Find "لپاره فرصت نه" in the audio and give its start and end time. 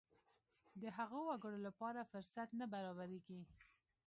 1.67-2.65